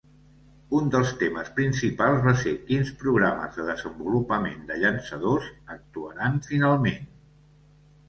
Un 0.77 0.87
dels 0.95 1.11
temes 1.19 1.51
principals 1.59 2.23
va 2.23 2.33
ser 2.45 2.55
quins 2.71 2.91
programes 3.03 3.61
de 3.61 3.67
desenvolupament 3.69 4.67
de 4.73 4.81
llançadors 4.87 5.55
actuaran 5.79 6.45
finalment. 6.53 7.03